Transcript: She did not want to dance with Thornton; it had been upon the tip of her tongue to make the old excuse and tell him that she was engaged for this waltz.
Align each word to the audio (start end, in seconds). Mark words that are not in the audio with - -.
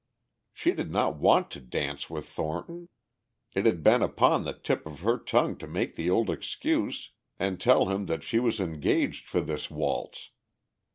She 0.51 0.71
did 0.71 0.89
not 0.91 1.17
want 1.17 1.51
to 1.51 1.59
dance 1.59 2.09
with 2.09 2.27
Thornton; 2.27 2.89
it 3.53 3.67
had 3.67 3.83
been 3.83 4.01
upon 4.01 4.45
the 4.45 4.53
tip 4.57 4.87
of 4.87 5.01
her 5.01 5.19
tongue 5.19 5.55
to 5.57 5.67
make 5.67 5.95
the 5.95 6.09
old 6.09 6.31
excuse 6.31 7.11
and 7.37 7.61
tell 7.61 7.85
him 7.85 8.07
that 8.07 8.23
she 8.23 8.39
was 8.39 8.59
engaged 8.59 9.27
for 9.27 9.41
this 9.41 9.69
waltz. 9.69 10.31